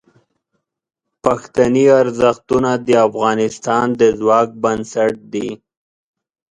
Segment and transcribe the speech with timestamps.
[1.23, 5.49] پښتني ارزښتونه د افغانستان د ځواک بنسټ دي.